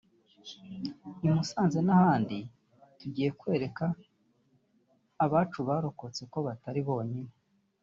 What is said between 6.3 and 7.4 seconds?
ko batari bonyine